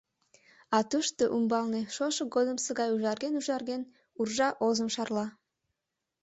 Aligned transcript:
А 0.75 0.77
тушто, 0.89 1.23
умбалне, 1.35 1.81
шошо 1.95 2.23
годымсо 2.35 2.71
гай 2.79 2.89
ужарген-ужарген, 2.95 3.81
уржа 4.19 4.49
озым 4.67 4.89
шарла. 4.95 5.27